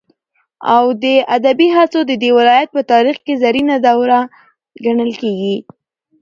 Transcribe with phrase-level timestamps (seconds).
[0.75, 1.05] او د
[1.37, 4.19] ادبي هڅو ددې ولايت په تاريخ كې زرينه دوره
[4.83, 5.55] گڼل كېږي.